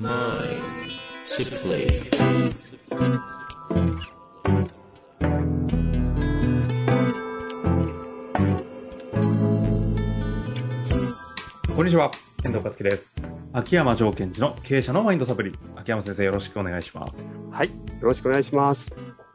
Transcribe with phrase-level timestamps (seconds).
[0.00, 0.06] こん
[11.84, 12.10] にちは、
[12.44, 13.30] 遠藤和樹です。
[13.52, 15.52] 秋山条件時の経営者のマインドサプリ。
[15.76, 17.34] 秋山先生よろしくお願いします。
[17.50, 17.68] はい。
[17.68, 18.90] よろしくお願いします。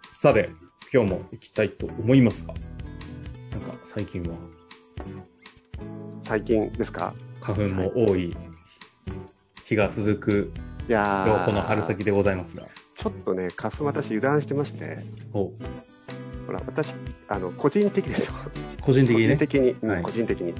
[0.09, 0.49] さて、
[0.91, 2.55] 今日も行きたいと思いますが、
[3.51, 4.29] なんか最近は？
[6.23, 7.13] 最近ですか？
[7.39, 8.35] 花粉も多い
[9.65, 10.51] 日が続く
[10.87, 11.45] いやー。
[11.45, 14.99] この春先でございますが、ちょっとね、花粉私油断してまして、
[15.33, 15.51] お。
[16.45, 16.93] ほら、私、
[17.27, 18.27] あの、個人的です。
[18.27, 18.33] よ。
[18.79, 19.35] 個個人的にね。
[19.35, 20.03] 人、的に、うんはい。
[20.03, 20.53] 個人的に。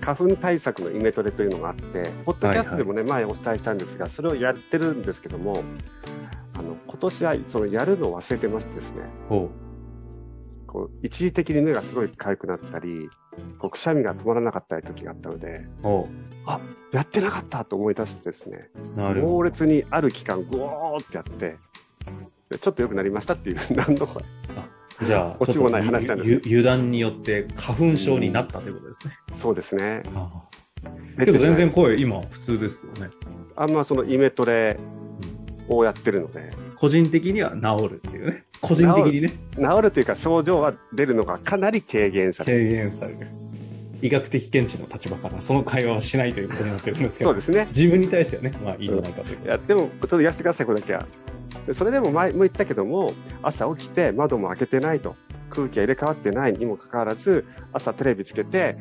[0.00, 5.64] 花粉対策のイメトレというのがあって、ポッドキャストでもね、前お伝えしたんですが、それをやってるんですけども、
[6.56, 9.50] あの、今年はそのやるのを忘れてましてですね、お。
[10.68, 13.10] こう、一時的に目がすごい痒くなったり、
[13.58, 16.08] こう、くしゃみが止まらなかった時があったので、お
[16.92, 19.42] やってなかったと思い出してですね、猛。
[19.42, 21.56] 烈にある期間、ぐおーってやって、
[22.50, 24.20] でちょっと良くなりましたっていう、 何度か。
[25.02, 29.14] じゃあ、オチもない話なんです油断によって花粉症になったということですね。
[29.36, 30.02] そうですね。
[30.14, 30.30] あ
[31.16, 33.12] あけど全然声今普通ですけどね。
[33.56, 34.78] あんまそのイメトレ
[35.68, 36.50] をやってるので、
[36.82, 38.42] 個人的には治るっていうね。
[38.60, 42.70] 個人的にね、治るというか症状は出るのがかなり軽減される。
[42.70, 43.28] 軽減される。
[44.02, 47.68] 医学的見地の立場からその会話はしないということになってるんですけど、そうですね。
[47.68, 49.38] 自分に対してはね、まあいいんじゃないかという。
[49.44, 51.06] いや、でも、ちょっとやってください、これだけは。
[51.68, 55.14] でそれでも前も言ったけども、朝起きて窓も開けてないと、
[55.50, 58.76] 空気が入れ替わってないにもかかわらず、朝テレビつけて、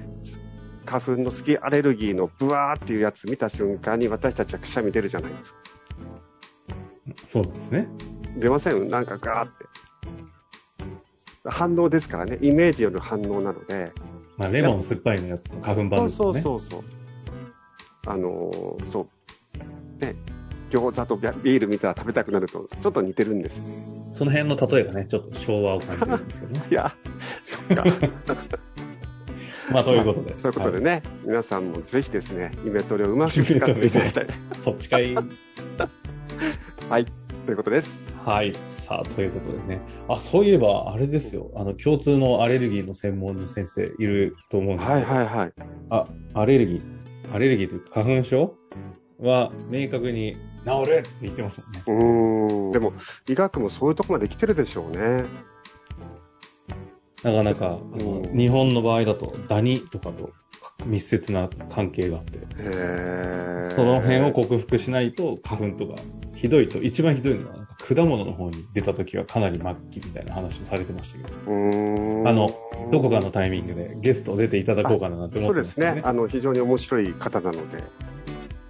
[0.87, 5.70] 花粉の好きアレルギーのブワーっていうやつ見た瞬間に私たちはくしゃみ出るじゃないですか。
[7.25, 7.87] そうなんですね。
[8.37, 8.89] 出ません？
[8.89, 9.65] なんかガーって。
[11.45, 13.91] 反応ですからね、イメージよる反応なので、
[14.37, 16.33] まあレモン酸っぱいのやつの花粉版ですそう。
[16.39, 16.83] そうそうそう。
[18.07, 19.07] あのーそ
[19.99, 20.03] う。
[20.05, 20.15] ね、
[20.69, 23.59] 餃子とビビール見たら食べたくなると、ちょっと似てるんです。
[24.11, 26.65] その辺の例えがね、ちょっと昭和を感じるんですけどね。
[26.69, 26.93] いや、
[27.43, 27.83] そっか。
[29.71, 30.37] まあということで。
[30.37, 33.45] そういうことではいね、皆さんもぜひですね、イメトレをうまく使っ
[33.75, 34.27] ていただきたい。
[34.61, 35.15] そっちかい。
[36.91, 37.05] はい、
[37.45, 38.13] ということです。
[38.25, 38.53] はい。
[38.67, 39.79] さあ、ということでね。
[40.09, 41.49] あ、そういえば、あれですよ。
[41.55, 44.99] あの、共通のアレルギーの専門の先生いると思うんですけど。
[44.99, 45.53] はいはいはい。
[45.89, 47.33] あ、アレルギー。
[47.33, 48.57] アレルギーというか花粉症？
[49.19, 50.35] は明確に
[50.65, 51.83] 治るって言ってますもんね。
[51.87, 52.71] うーん。
[52.73, 52.91] でも、
[53.29, 55.23] 医学もそういうとこまで来てるでしょうね。
[57.23, 57.79] なかなか、
[58.35, 60.31] 日本の場合だとダニとかと
[60.85, 62.39] 密接な関係があって、
[63.75, 65.95] その辺を克服しないと花粉とか
[66.35, 71.41] ひどいと、一番ひどいのは果物の方に出た時はかなり末期みたいな話をされてましたけど、
[72.29, 72.49] あの、
[72.91, 75.95] どこかのタイミングでゲスト出ていただこうかななんて思そうでってますすけどね。。
[75.97, 77.77] ねあの、非常に面白い方なので、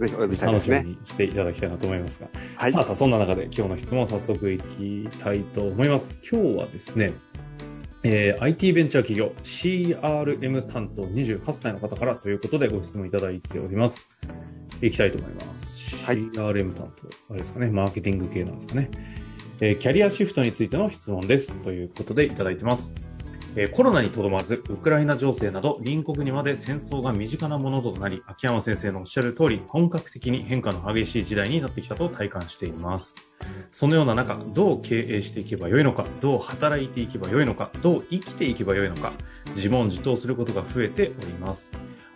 [0.02, 0.76] ぜひお呼びしたいですね。
[0.78, 2.28] 楽しみにしていただきたいなと思いますが。
[2.56, 2.82] はいさ。
[2.82, 6.16] あさあ、そんな中で今日の質問を早速いきたいと思います。
[6.30, 7.12] 今日はですね、
[8.04, 14.10] えー IT ベンチャー企業 CRM 担当28歳の方からということでご質問いただいております。
[14.82, 15.96] いきたいと思います。
[16.04, 18.90] はい CRM 担当、あれですかね、マーケティング系なんですかね。
[19.60, 21.54] えーキャリアシフトについての質問です。
[21.64, 22.96] ということでいただいてます。
[23.56, 33.16] えーコロナにとどまらず、ウクライナ情勢など隣国にまで戦争が身近なものとなり、秋山先生のおっしゃる通り、本格的に変化の激しい時代になってきたと体感しています。
[33.72, 39.14] そのような中、どう経営していけばよいのか、どう働いていけばよいのか、どう生きていけばよいのか、
[39.56, 41.72] 自問自答することが増えております。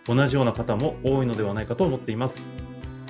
[0.06, 2.42] 同じような方も多いのではないかと思っています。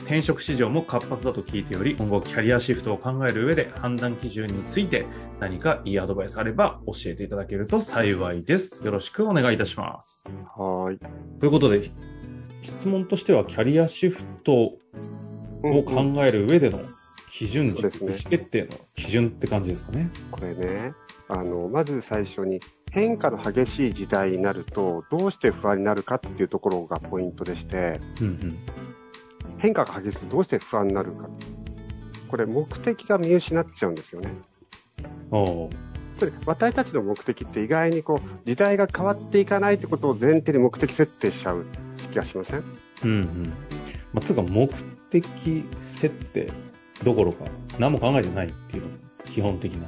[0.06, 5.04] 転職市場も活発だと聞いており、今後キャリアシフトを考える上で判断基準について
[5.40, 8.80] 何かいいアドバイスあれば教えていただけると幸いです。
[8.84, 10.22] よろしくお願いいたします。
[10.56, 10.98] はーい。
[11.40, 11.90] ということで、
[12.62, 14.78] 質問としてはキャリアシフトを
[15.84, 16.78] 考える上での
[17.28, 20.10] 基準値、そうですね意思決定の基準って感じですかね。
[20.30, 20.92] これね、
[21.28, 22.60] あの、まず最初に、
[22.92, 28.56] 変化の激しい時代になると、どうして不安になるかっていうところがポイントでして、うんうん。
[29.58, 31.28] 変化が激しいとどうして不安になるか。
[32.28, 34.32] これ、目的が見失っちゃうんですよね。
[35.30, 35.68] お
[36.46, 41.66] 私たちの目的って意外にこう、時代が変わっていかないってことを前提に目的設定しちゃう
[42.10, 42.64] 気がしません？
[43.04, 43.52] うんうん。
[44.14, 44.66] まあ、つうか目
[45.10, 46.50] 的設定
[47.02, 47.44] どころか
[47.78, 49.86] 何も考えてないっていうのが基本的な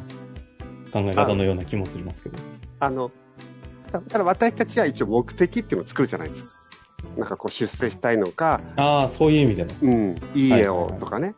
[0.92, 2.38] 考え方のような気もしますけど。
[2.80, 3.10] あの、
[3.90, 6.50] たただ私たちは一応目的っていうのを作るじゃないですか。
[7.16, 11.34] なんかこう出世したいのか、ああ、そういう意味でのうん、いい絵をとかね。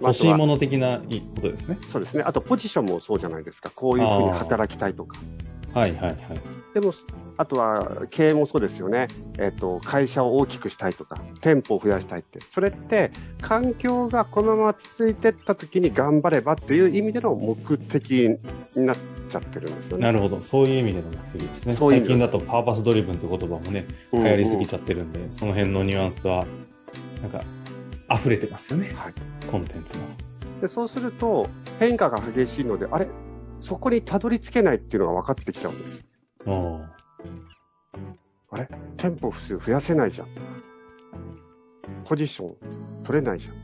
[0.00, 1.00] 欲しいものの的な
[1.34, 1.78] ことですね。
[1.88, 2.22] そうですね。
[2.24, 3.70] あとポジションもそうじゃないですか。
[3.70, 5.18] こういうふうに働きたいとか。
[5.74, 6.16] はいはいはい。
[6.74, 6.92] でも、
[7.36, 9.08] あとは経営もそうですよね。
[9.38, 12.40] えっ、と、会社を大きくしたいとか、店舗を増やしたいって。
[12.48, 13.10] それって、
[13.40, 18.10] 環境がこのまま続いていった時に頑張ればっていう意味での目的
[18.74, 18.96] になっ
[19.28, 20.04] ちゃってるんですよね。
[20.04, 20.40] なるほど。
[20.40, 21.74] そういう意味での目的ですね。
[21.74, 26.46] 最近だとパーパスドリブンって言葉もね、流行りすぎちゃってるんで、その辺のニュアンスは、
[27.20, 27.42] なんか、
[28.10, 28.92] 溢れてますよね。
[28.94, 29.14] はい
[29.50, 30.04] コンテンツの。
[30.60, 31.48] でそうすると、
[31.80, 33.08] 変化が激しいので、あれ？
[33.60, 36.04] そこにたどり着けないっていうのが分かってきちゃうんです。
[36.46, 36.96] あ
[38.56, 38.68] れ？
[38.96, 40.28] 店舗数増やせないじゃん。
[42.04, 42.56] ポジション
[43.04, 43.54] 取れないじゃん。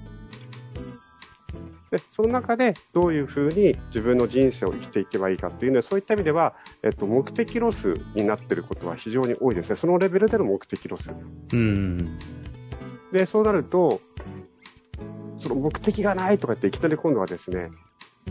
[1.90, 9.76] で、その中でどういうふうに自分の人生を生きていけばいいかっていうのは、そういった意味では、えっと、目的ロスになっていることは非常に多いですね。
[9.76, 11.10] そのレベルでの目的ロス。
[11.52, 12.19] うん。
[13.10, 14.02] で、そうなると、
[15.38, 17.70] その目的がないとか言っていきなり今度はですね、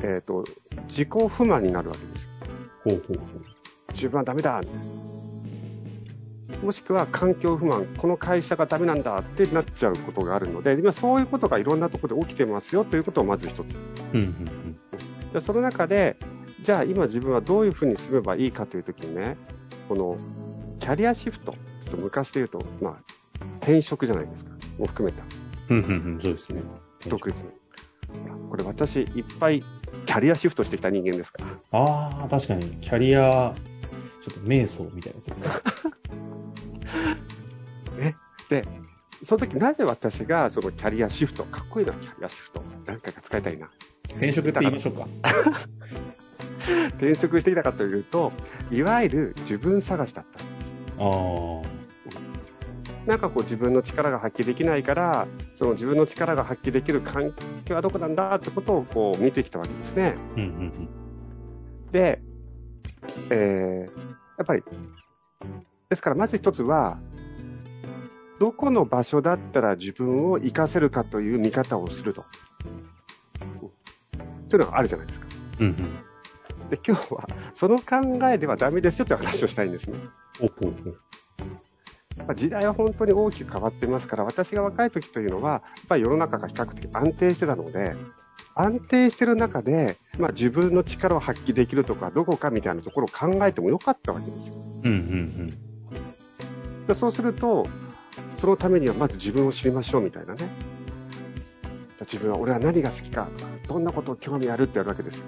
[0.04, 0.44] えっと、
[0.88, 2.30] 自己不満になるわけです。
[2.84, 3.24] ほうほうほ
[3.98, 4.62] 自分はダメだ
[6.64, 13.76] もしくは環境不満、この会社がダメなんだってなっちゃうことがあるので、今そういうことがいろんなところで起きてますよということをまず一つ。
[13.76, 13.78] う。
[14.14, 14.78] うんうん
[15.34, 16.16] でその中で、
[16.62, 19.36] じゃあ今自分はどういうふうに進めばいいかというときにね、
[19.90, 20.16] この
[20.80, 21.58] キャリアシフト、ちょ
[21.90, 22.96] っと昔で言うと、まあ、
[23.58, 24.52] 転職じゃないですか。
[24.78, 25.24] も含めた。
[25.70, 25.78] うん。
[25.78, 26.20] うん。
[26.22, 26.62] そうですね。
[27.08, 27.44] 独立
[28.50, 29.62] これ私いっぱい
[30.06, 31.80] キャリアシフトしてきた人間ですから。
[31.80, 33.54] ああ、確かに、キャリア、
[34.28, 35.40] ちょっと瞑想みたいなやつです
[37.98, 38.16] ね。
[38.50, 38.64] で、
[39.24, 42.62] その時なぜ私がそのキャリアシフト、かっこいいな、キャリアシフト。
[42.86, 43.70] 何回か使いたいな？
[44.12, 45.08] 転職って言いましょうか。
[46.96, 48.32] 転職してきたかというと、
[48.70, 50.40] いわゆる自分探しだった。
[51.04, 51.62] ああ。
[53.06, 57.34] なんかこう自分の力が発揮できないから、その自分の力が発揮できる環
[57.64, 60.16] 境はどこなんだってことをこう見てきたわけですね。
[60.36, 60.90] うんうん
[61.92, 62.22] で、
[63.30, 64.07] えー
[64.38, 64.64] やっぱり、
[65.90, 67.00] ですからまず一つは、
[68.40, 72.24] どこの場所だったら自分を活かせるかという見方をすると。
[72.62, 72.88] うん
[74.50, 75.28] というのがあるじゃないですか。
[75.60, 75.68] うん。
[75.68, 76.70] うんうん。
[76.70, 77.96] で、今日はその考
[78.30, 80.00] えではダメですよという話をしたいんですね。
[80.40, 80.98] ほうほうほう。
[82.20, 87.96] まあ時代は本当に大きく変わってますから、私が若い時というのは、やっぱり世の中が比較的安定してたので、
[88.60, 94.54] 安定してる中で、まあ、自分の力を発揮できるとか、どこかみたいなところを考えてもよかったわけですよ。
[94.84, 95.58] うんうん
[96.88, 97.68] でそうすると、
[98.38, 100.50] そのためにはまず自分を知りましょうみたいなね。
[102.00, 105.26] 自分は、俺は何が好きかとか、どんなことを興味あるってやるわけですよ。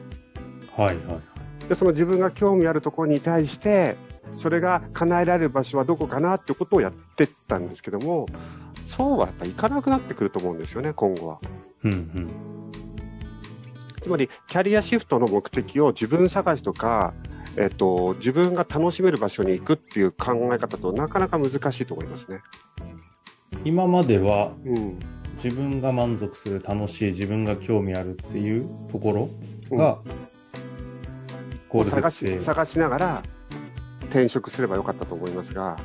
[0.77, 0.83] うん。
[0.85, 1.19] はいは
[1.65, 1.69] い。
[1.69, 3.97] で、その自分が興味あるところに対して、
[4.31, 8.27] それが叶えられる場所はどこかなってことをやってったんですけども、
[8.87, 11.39] そうはやっぱいかなくなってくると思うんですよね、今後は。
[11.83, 12.48] うんうん。
[14.09, 17.13] つまり、キャリアシフトの目的を自分探しとか、
[17.55, 22.39] えっと、自分が楽しめる場所に行くっていう考え方となかなか難しいと思いますね。
[23.65, 24.99] 今まではうん。
[25.41, 29.99] 自分が満足する、楽しい、自分が興味あるっていうところが、
[31.69, 32.41] ゴール探し、。
[32.41, 33.23] 探しながら
[34.09, 35.77] 転職すればよかったと思いますが。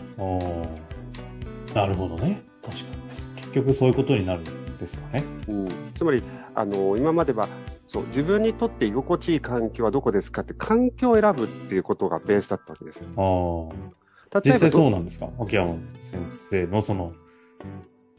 [1.75, 2.43] なるほどね。
[2.65, 3.03] 確かに。
[3.37, 5.25] 結局そういうことになるんですかね。
[5.47, 6.23] うん、つまり、
[6.55, 7.49] あの、今までは、
[7.89, 13.06] そう、自分にとって居心地いい環境はどこですかって、環境を選ぶっていうことがベースだったわけですよ。
[13.17, 15.29] あ実際そうど、なんですか？
[15.39, 17.12] 秋山先生のその、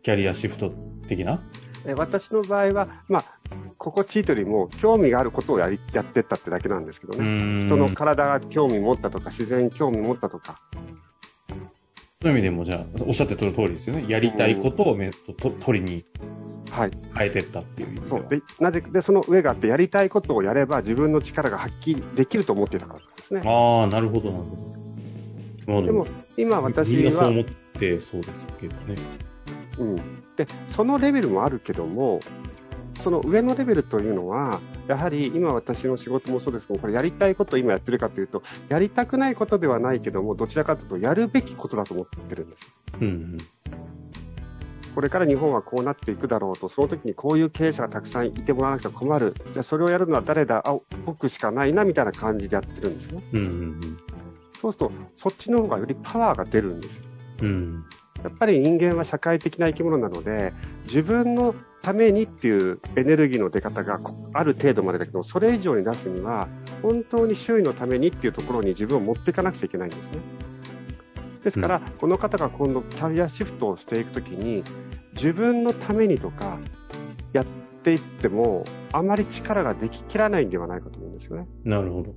[0.02, 0.72] キャリアシフト
[1.08, 1.42] 的な？
[1.86, 3.26] え私の場合は、まあ、
[3.78, 7.65] 心地いいというよりも、興味があることをやり、やってったってだけなんですけどうね。
[7.65, 10.60] 人の体が興味持ったとか、自然に興味持ったとか、
[12.22, 14.06] そういう意味でも、じゃあ、おっしゃってた通りですよね。
[14.08, 16.06] やりたいことをめとと取りに
[16.72, 16.91] はい。
[17.17, 18.07] 変えてったっていう。
[18.07, 18.25] そう。
[18.29, 23.41] で、なぜ、で、その上があって、やりたいことをやれば自分の力が発揮できると思っていたからですね。
[23.45, 24.55] ああ、なるほど、なるほ
[25.67, 25.74] ど。
[25.74, 26.07] まあでも、
[26.38, 28.95] 今私は、そう思ってそうですけどね。
[29.79, 29.95] うん。
[30.36, 32.19] で、そのレベルもあるけども、
[33.01, 42.72] その上のレベルというのは、やはり今私の仕事もそうですけど、これやりたいことを今やってるかというと、やりたくないことではないけども、どちらかというとやるべきことだと思ってるんです。
[43.01, 43.38] うんうん。
[44.96, 49.34] これから日本はこうなっていくだろうと、その時にこういう経営者がたくさんいてもらわなくちゃ困る。
[49.52, 50.64] じゃあそれをやるのは誰だ？
[50.66, 53.22] あ、僕しかないな、みたいな感じでやってるんですね。
[53.34, 54.00] うんうん
[54.62, 57.04] そうすると、そっちの方がよりパワーが出るんですよ。
[57.44, 57.84] うん。
[58.24, 60.54] やっぱり人間は社会的な生き物なので、
[60.86, 64.00] 自分のためにっていうエネルギーの出方が
[64.34, 66.48] ある程度までだけど、それ以上に出すには、
[66.82, 70.20] 本当に周囲のためにっていうところに自分を持っていかなくちゃいけないんですね。
[71.46, 74.64] ですから、この方が今度キャリアシフトをしていくときに、
[75.14, 76.58] 自分のためにとか
[77.34, 77.46] やっ
[77.84, 81.48] ていっても、あまり力ができきらないんではないかと思うんですよね。
[81.64, 82.16] なるほど。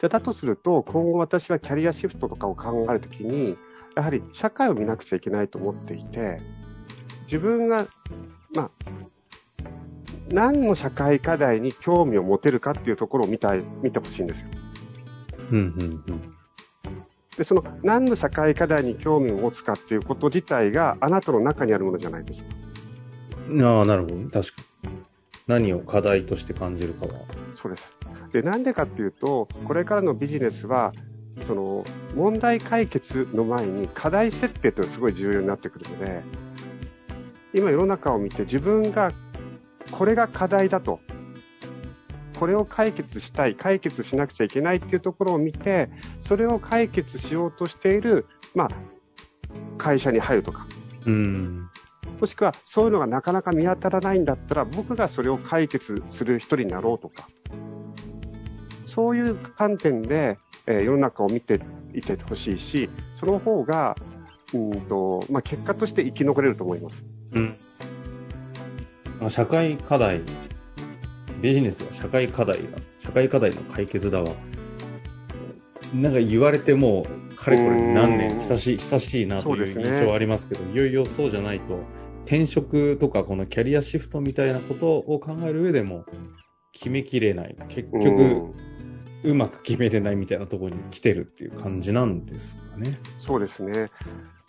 [0.00, 3.56] じゃだとすると、今後私はキャリアシフトとかを考えるときに、
[3.94, 6.40] やはり社会を見なくちゃいけないと思っていて、
[7.26, 7.86] 自分が、
[8.52, 8.70] まあ、
[10.32, 14.48] 何の社会課題に興味を持てるかっていうところを見たい、見てほしいんですよ。
[15.52, 16.37] うんうんうん。
[17.38, 22.50] で、その何の社会課題に興味を持つかっていうこと自体があなたの中にあるものじゃないですか。
[23.64, 24.16] ああ、なるほど。
[24.28, 24.98] 確かに。
[25.46, 27.12] 何を課題として感じるかは。
[27.54, 27.94] そうです。
[28.32, 30.92] で、なんでかっていうと、これからのビジネスは、
[31.46, 31.84] その、
[32.16, 36.22] 問題解決の前に課題設定っていうのがすごい重要になってくるので、
[37.54, 39.12] 今世の中を見て自分が
[39.92, 41.00] これが課題だと、
[42.38, 48.68] これを解決したい、解決しなくちゃいけないっていうところを見て、それを解決しようとしている、まあ、
[49.76, 50.66] 会社に入るとか、
[51.06, 51.68] うん。
[52.20, 57.28] もしくはそういうのがなかなか見当たらないんだったら、僕がそれを解決する一人になろうとか、
[58.86, 61.60] そういう観点で、えー世の中を見て
[61.94, 63.96] いてほしいし、その方が、
[64.52, 67.04] うんとまあ、結果として生き残れると思います。
[67.32, 67.56] うん。
[69.20, 70.22] まあ、社会課題、
[71.40, 72.62] ビジネスは社会課題が、
[72.98, 74.32] 社会課題の解決だわ。
[75.94, 81.80] なんか言われてもう、かれこれ何うん年、久しい、久しいなという印象はありますけど、いよいよそうじゃないと、
[82.24, 86.04] 転職とかこのキャリアシフトみたいなことを考える上でも、
[86.72, 87.56] 決めきれない。
[87.68, 88.54] 結う局、ん
[89.24, 92.98] うまく決めれないみたいなところに来てるっていう感じなんですかね。
[93.18, 93.90] そうですね。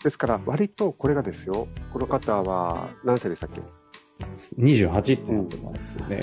[0.04, 3.62] ですから、割とこれがですよ、この方は何歳でしたっけ
[4.58, 6.22] ？28ってなってますよね。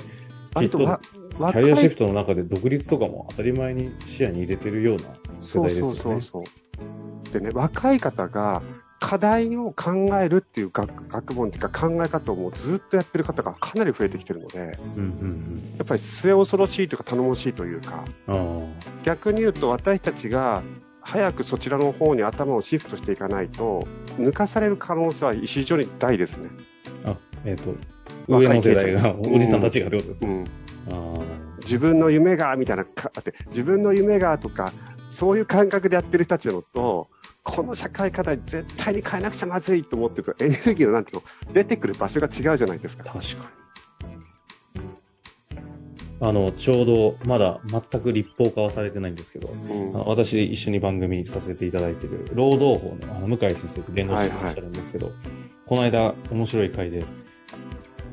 [0.57, 1.01] 割とわ
[1.53, 5.03] キャリアシフトの中で独立とかも当たり前に視野に入れてるような
[5.43, 5.95] 世そうそう代ですよね。
[5.95, 6.45] そうそ
[7.31, 7.33] う。
[7.33, 8.63] でね、若い方が
[8.99, 18.65] 課題を考えるっていう学学問っていうか考え方をもうずっとやってる方がかなり増えてきてるので、うんうんやっぱり末恐ろしいというか頼もしいというか、うん。
[18.65, 18.67] あ
[19.05, 20.63] 逆に言うと私たちが
[21.03, 23.87] 早くそちらの方に頭をシフトしていかないと、
[24.19, 26.49] 抜かされる可能性は非常に大ですね。
[27.05, 27.11] あ。
[27.11, 27.75] あ、えっ、と、
[28.29, 30.45] 上の世代が、 おじさんたちがってことですか、うん。
[30.91, 31.15] あ
[31.63, 34.73] 自分の夢が、みたいなか、あって、自分の夢がとか、
[35.11, 37.09] そういう感覚でやってる人たちのと、
[37.43, 43.13] この社会課題絶対に変えなくちゃまずいと思ってると、エネルギーのなんていうの、出てくる場所が違うじゃないですかあ、。
[43.13, 43.67] 確かに。
[46.19, 55.13] あの、ちょうど、まだ全く立法化はされてないんですけど、うん私一緒に番組させていただいている労働法のあの向井先生と弁護士がいらっしゃるんですけど、
[55.67, 57.05] この間面白い回で、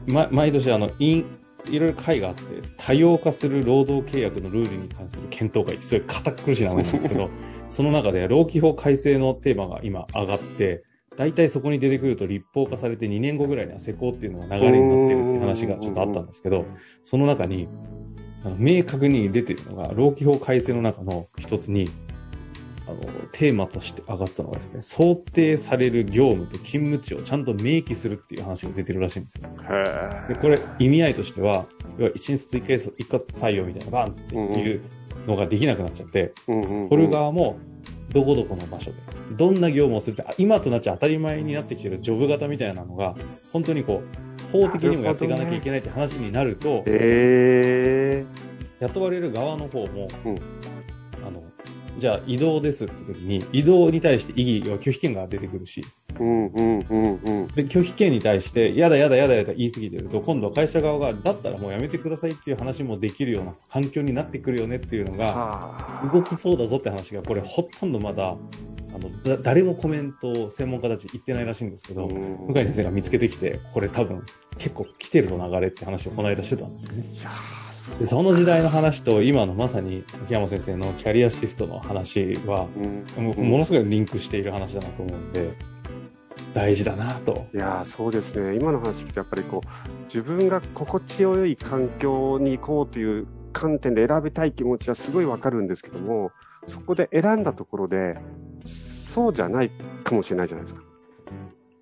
[0.07, 1.25] ま、毎年あの、いん
[1.69, 2.43] いろいろ会があって、
[2.77, 5.75] 多様化する労働契約のルールに関する検討会。
[5.75, 7.29] ってすごい堅苦しい名前なんですけど、
[7.69, 10.83] その中で労基法改正のテーマが今上がって、
[11.17, 16.65] 大体そこに出てくると立法化されて2年後ぐらいには施行っていうのが流れになってるって話がちょっとあったんですけど、
[17.03, 17.67] その中に、
[18.57, 21.89] 明確に出てるのが、労基法改正の中の一つに、
[22.87, 22.97] あの、
[23.31, 29.49] テーマとして上がってたのがですね、想定される業務と勤務地をちゃんと明記するっていう話が出てるらしいんですよ。
[29.69, 31.65] へで、これ意味合いとしては、
[31.97, 34.81] 要は一日一回一括採用みたいなバンっていう
[35.27, 36.89] のができなくなっちゃって、うんうんうん。
[36.89, 37.57] 取る側も
[38.11, 38.97] どこどこの場所で、
[39.37, 43.15] どんな業務をするって、あ今となっちゃ当たり前になってきてるジョブ型みたいなのが、
[43.53, 48.25] 本当にこう、法的にもやっていかなきゃいけないって話になると、え
[48.81, 50.35] 雇われる側の方も、うん
[51.97, 57.47] じゃあ移動ですって時に、移動に対して異議は拒否権が出てくるし、ー、うんうんうんうん。
[57.47, 68.37] で、拒否権に対して、やだやだやだやだ言い過ぎてると、今度は会社側が、だったらもうやめてくださいっていう話もできるような環境になってくるよねっていうのが、はあ動きそうだぞって話が、これほとんどまだ、
[68.93, 74.23] あの、だ誰もコメントを専門家たち言ってないらしいんですけど、うん向井先生が見つけてきて、これ多分
[74.57, 77.05] 結構来てるぞ流れって話をこの間してたんですよね。
[77.99, 82.67] で、その時代の話と今のまさに秋山先生のキャリアシフトの話は、
[83.17, 85.53] うんものすごいリンクしている話だなと思うんで、
[86.53, 87.47] 大事だなと。
[87.53, 96.31] いやーそうですね、今の話聞くと、やっぱりこう自分が心地よい環境に行こうという観点で選びたい気持ちはすごいわかるんですけども、
[96.67, 98.17] そこで選んだところで、
[98.65, 99.71] そうじゃない
[100.03, 100.83] かもしれないじゃないですか。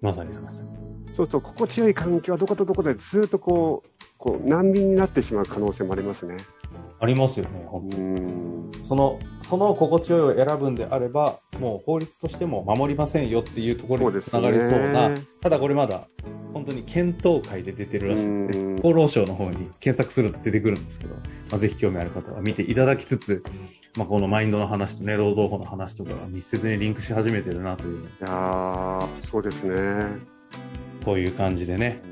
[0.01, 0.33] まさに。
[0.33, 0.43] そう
[1.13, 3.89] すると、心地よい環境はどことどこでずっとこう、
[4.21, 6.37] こう難民になってしまう可能性もありますね。
[6.99, 8.71] ありますよね、う本当ーん。
[8.85, 16.07] その、その心地よいを選ぶんであれば、もう法律としても守りませんよっていうところにつながりそうな、そうねただこれまだ、
[16.53, 18.75] 本当に検討会で出てるらしいんですうん。
[18.75, 18.81] ね。
[18.83, 21.21] 厚労省の方に検索すると出てくるんですけど、ま
[21.53, 23.43] あ、ぜひ興味ある方は見ていただきつつ、
[23.97, 30.05] まあ、このマインドの話とね、労働法の話とかが密接にリンクし始めてるなという、いやーそうですね。
[31.03, 32.10] こういう感じでね、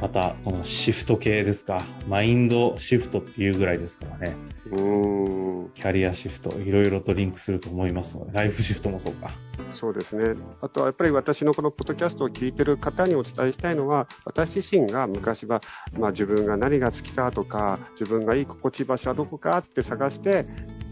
[0.00, 1.82] また、このシフト系ですか。
[2.08, 4.36] マインドシフトっていうぐらいですからね。
[4.70, 5.70] うーん。
[5.74, 9.30] キャリアシフト、いろいろとリンクすると思いますので、ライフシフトもそうか。
[9.72, 10.34] そうですね。
[10.60, 15.60] あとはやっぱり私のこのポッドキャストを聞いてる方にお伝えしたいのは、私自身が昔は、
[15.96, 20.46] まあ自分が何が好きかとか、自分がいい心地場所はどこかって探して、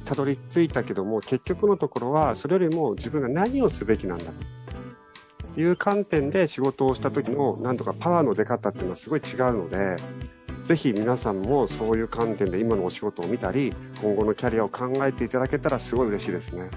[0.05, 4.62] たどり着いたけども、結局のところは、それよりも自分が何をすべきなんだと
[5.57, 9.97] いう観点で仕事をした時の、なんとかパワーの出方っていうのはすごい違うので、
[10.65, 16.71] ぜひ皆さんもそういう観点で今のお仕事を見たり、今後のキャリアを考えていただけたらすごい嬉しいですね。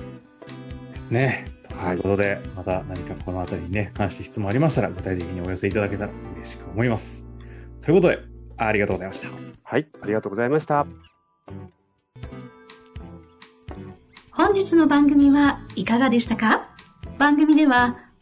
[0.93, 1.45] ですね。
[1.69, 7.23] とはいいうことで、また何かこのあたりにね、関して質問ありましたら、具体的にお寄せいただけたら嬉しく思います。
[7.81, 8.19] ということで、
[8.57, 9.27] ありがとうございました。
[9.63, 10.87] はい、ありがとうございました。
[14.31, 16.69] 本日の番組はいかがでしたか？
[17.17, 17.97] 番組では